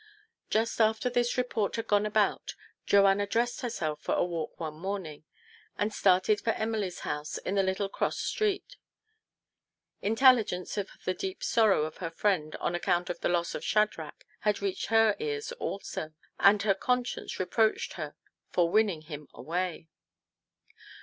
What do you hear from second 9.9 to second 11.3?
Intelligence of the